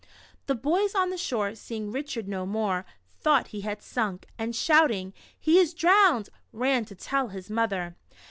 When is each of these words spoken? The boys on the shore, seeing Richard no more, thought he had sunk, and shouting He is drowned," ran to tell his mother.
The 0.47 0.55
boys 0.55 0.95
on 0.95 1.11
the 1.11 1.15
shore, 1.17 1.53
seeing 1.53 1.91
Richard 1.91 2.27
no 2.27 2.43
more, 2.47 2.85
thought 3.19 3.49
he 3.49 3.61
had 3.61 3.83
sunk, 3.83 4.25
and 4.35 4.55
shouting 4.55 5.13
He 5.39 5.59
is 5.59 5.75
drowned," 5.75 6.29
ran 6.51 6.85
to 6.85 6.95
tell 6.95 7.27
his 7.27 7.51
mother. 7.51 7.95